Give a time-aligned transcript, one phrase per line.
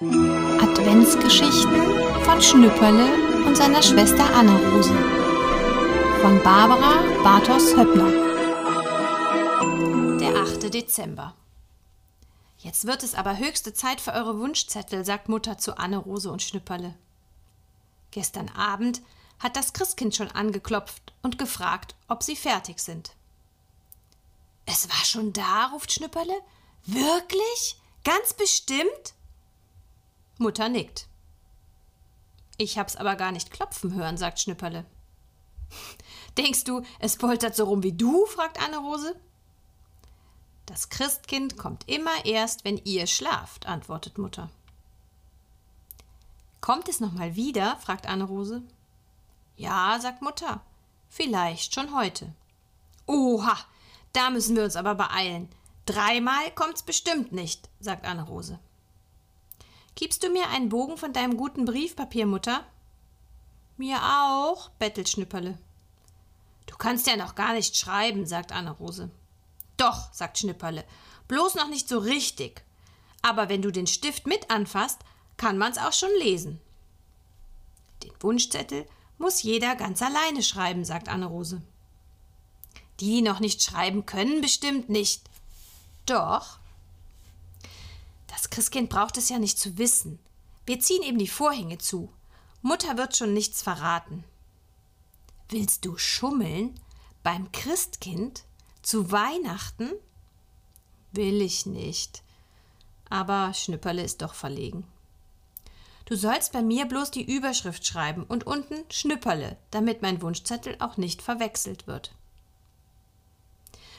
[0.00, 4.94] Adventsgeschichten von Schnüpperle und seiner Schwester Anna-Rose
[6.20, 8.08] von Barbara Bartos Höppner.
[10.20, 10.72] Der 8.
[10.72, 11.34] Dezember.
[12.58, 16.94] Jetzt wird es aber höchste Zeit für eure Wunschzettel, sagt Mutter zu Anne-Rose und Schnüpperle.
[18.12, 19.02] Gestern Abend
[19.40, 23.16] hat das Christkind schon angeklopft und gefragt, ob sie fertig sind.
[24.64, 26.40] Es war schon da, ruft Schnüpperle.
[26.86, 27.80] Wirklich?
[28.04, 29.17] Ganz bestimmt?
[30.38, 31.08] Mutter nickt.
[32.56, 34.84] Ich hab's aber gar nicht klopfen hören, sagt Schnüpperle.
[36.36, 38.26] Denkst du, es poltert so rum wie du?
[38.26, 39.14] fragt Anne-Rose.
[40.66, 44.50] Das Christkind kommt immer erst, wenn ihr schlaft, antwortet Mutter.
[46.60, 47.76] Kommt es noch mal wieder?
[47.76, 48.62] fragt Anne-Rose.
[49.56, 50.60] Ja, sagt Mutter.
[51.08, 52.32] Vielleicht schon heute.
[53.06, 53.56] Oha,
[54.12, 55.48] da müssen wir uns aber beeilen.
[55.86, 58.58] Dreimal kommt's bestimmt nicht, sagt Anne-Rose.
[59.98, 62.64] Gibst du mir einen Bogen von deinem guten Briefpapier, Mutter?
[63.76, 65.58] Mir auch, bettelt Schnipperle.
[66.66, 69.10] Du kannst ja noch gar nicht schreiben, sagt Anne-Rose.
[69.76, 70.84] Doch, sagt Schnipperle,
[71.26, 72.64] bloß noch nicht so richtig.
[73.22, 75.00] Aber wenn du den Stift mit anfasst,
[75.36, 76.60] kann man's auch schon lesen.
[78.04, 78.86] Den Wunschzettel
[79.18, 81.60] muss jeder ganz alleine schreiben, sagt Anne-Rose.
[83.00, 85.28] Die noch nicht schreiben können, bestimmt nicht.
[86.06, 86.60] Doch,
[88.38, 90.20] das Christkind braucht es ja nicht zu wissen.
[90.64, 92.12] Wir ziehen eben die Vorhänge zu.
[92.62, 94.22] Mutter wird schon nichts verraten.
[95.48, 96.78] Willst du schummeln
[97.24, 98.44] beim Christkind
[98.80, 99.90] zu Weihnachten?
[101.10, 102.22] Will ich nicht.
[103.10, 104.86] Aber Schnüpperle ist doch verlegen.
[106.04, 110.96] Du sollst bei mir bloß die Überschrift schreiben und unten Schnüpperle, damit mein Wunschzettel auch
[110.96, 112.14] nicht verwechselt wird.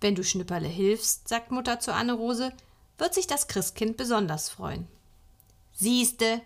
[0.00, 2.54] Wenn du Schnüpperle hilfst, sagt Mutter zu Anne-Rose,
[3.02, 4.86] wird sich das Christkind besonders freuen.
[5.72, 6.40] Siehste.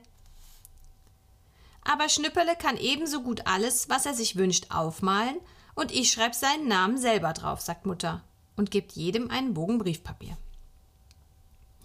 [1.85, 5.37] Aber Schnüpperle kann ebenso gut alles, was er sich wünscht, aufmalen
[5.75, 8.25] und ich schreibe seinen Namen selber drauf, sagt Mutter
[8.57, 10.39] und gibt jedem einen Bogen Briefpapier.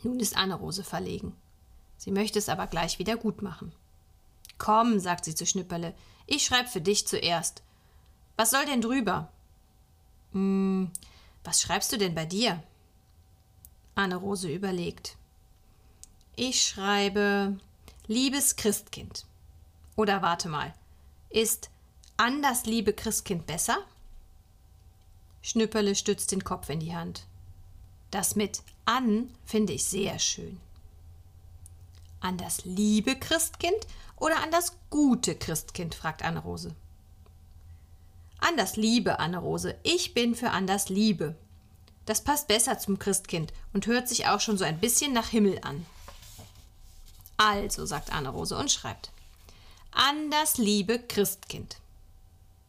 [0.03, 1.35] Nun ist Anne-Rose verlegen.
[1.97, 3.73] Sie möchte es aber gleich wieder gut machen.
[4.57, 5.93] Komm, sagt sie zu Schnüpperle,
[6.27, 7.61] ich schreibe für dich zuerst.
[8.37, 9.27] Was soll denn drüber?
[10.31, 10.89] Hm,
[11.43, 12.63] was schreibst du denn bei dir?
[13.95, 15.17] Anne-Rose überlegt.
[16.35, 17.57] Ich schreibe
[18.07, 19.25] Liebes Christkind.
[19.95, 20.73] Oder warte mal.
[21.29, 21.69] Ist
[22.17, 23.77] an das liebe Christkind besser?
[25.41, 27.25] Schnüpperle stützt den Kopf in die Hand.
[28.11, 30.59] Das mit an finde ich sehr schön.
[32.19, 33.87] An das liebe Christkind
[34.17, 35.95] oder an das gute Christkind?
[35.95, 36.75] fragt Anne-Rose.
[38.39, 39.75] An das liebe, Anne-Rose.
[39.83, 41.35] Ich bin für an das liebe.
[42.05, 45.59] Das passt besser zum Christkind und hört sich auch schon so ein bisschen nach Himmel
[45.63, 45.85] an.
[47.37, 49.11] Also, sagt Anne-Rose und schreibt.
[49.91, 51.77] An das liebe Christkind.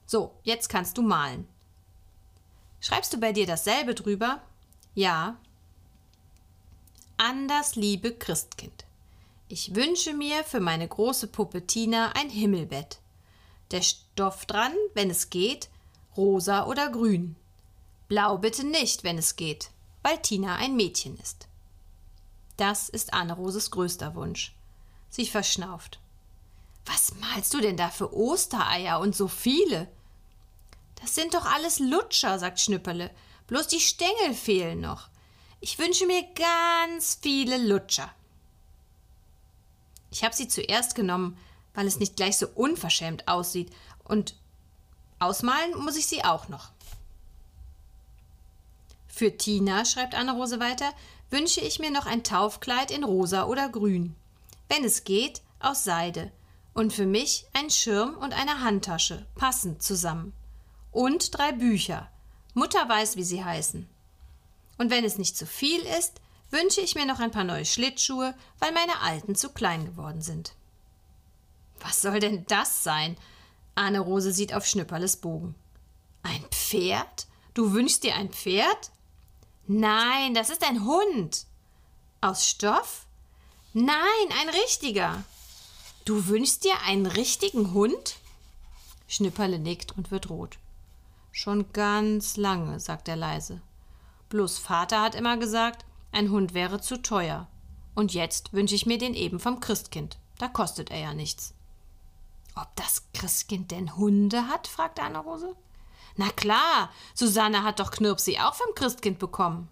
[0.06, 1.46] So, jetzt kannst du malen.
[2.80, 4.40] Schreibst du bei dir dasselbe drüber?
[4.94, 5.36] Ja.
[7.16, 8.84] An das liebe Christkind.
[9.48, 12.98] Ich wünsche mir für meine große Puppe Tina ein Himmelbett.
[13.70, 15.68] Der Stoff dran, wenn es geht,
[16.16, 17.36] rosa oder grün.
[18.12, 19.70] Blau bitte nicht, wenn es geht,
[20.02, 21.48] weil Tina ein Mädchen ist.
[22.58, 24.54] Das ist Anne-Roses größter Wunsch.
[25.08, 25.98] Sie verschnauft.
[26.84, 29.90] Was malst du denn da für Ostereier und so viele?
[31.00, 33.10] Das sind doch alles Lutscher, sagt Schnüpperle.
[33.46, 35.08] Bloß die Stängel fehlen noch.
[35.60, 38.14] Ich wünsche mir ganz viele Lutscher.
[40.10, 41.38] Ich habe sie zuerst genommen,
[41.72, 43.72] weil es nicht gleich so unverschämt aussieht.
[44.04, 44.36] Und
[45.18, 46.72] ausmalen muss ich sie auch noch.
[49.14, 50.90] Für Tina, schreibt Anne-Rose weiter,
[51.28, 54.16] wünsche ich mir noch ein Taufkleid in rosa oder grün.
[54.68, 56.32] Wenn es geht, aus Seide.
[56.72, 60.32] Und für mich ein Schirm und eine Handtasche, passend zusammen.
[60.90, 62.10] Und drei Bücher.
[62.54, 63.86] Mutter weiß, wie sie heißen.
[64.78, 68.34] Und wenn es nicht zu viel ist, wünsche ich mir noch ein paar neue Schlittschuhe,
[68.60, 70.54] weil meine alten zu klein geworden sind.
[71.80, 73.18] Was soll denn das sein?
[73.74, 75.54] Anne-Rose sieht auf Schnüpperles Bogen.
[76.22, 77.26] Ein Pferd?
[77.52, 78.90] Du wünschst dir ein Pferd?
[79.66, 81.46] Nein, das ist ein Hund.
[82.20, 83.06] Aus Stoff?
[83.72, 83.96] Nein,
[84.40, 85.22] ein richtiger.
[86.04, 88.16] Du wünschst dir einen richtigen Hund?
[89.06, 90.58] Schnipperle nickt und wird rot.
[91.30, 93.60] Schon ganz lange, sagt er leise.
[94.28, 97.46] Bloß Vater hat immer gesagt, ein Hund wäre zu teuer.
[97.94, 100.18] Und jetzt wünsche ich mir den eben vom Christkind.
[100.38, 101.54] Da kostet er ja nichts.
[102.54, 104.66] Ob das Christkind denn Hunde hat?
[104.66, 105.54] fragt Anna-Rose.
[106.16, 109.68] Na klar, Susanne hat doch Knirpsi auch vom Christkind bekommen.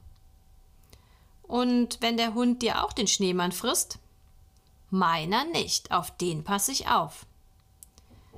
[1.42, 3.98] Und wenn der Hund dir auch den Schneemann frisst?
[4.90, 7.26] Meiner nicht, auf den passe ich auf.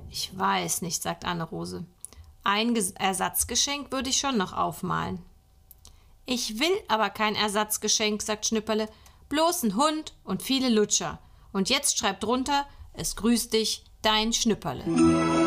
[0.09, 1.85] Ich weiß nicht, sagt Anne-Rose.
[2.43, 5.23] Ein Ges Ersatzgeschenk würde ich schon noch aufmalen.
[6.25, 8.89] Ich will aber kein Ersatzgeschenk, sagt Schnipperle,
[9.29, 11.19] bloß ein Hund und viele Lutscher.
[11.51, 15.42] Und jetzt schreib drunter, es grüßt dich, dein Schnipperle.